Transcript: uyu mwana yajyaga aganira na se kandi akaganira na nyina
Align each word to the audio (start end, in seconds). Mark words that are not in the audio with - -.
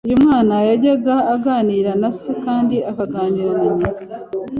uyu 0.07 0.21
mwana 0.25 0.55
yajyaga 0.69 1.15
aganira 1.35 1.91
na 2.01 2.09
se 2.19 2.31
kandi 2.45 2.75
akaganira 2.91 3.51
na 3.57 3.65
nyina 3.75 3.89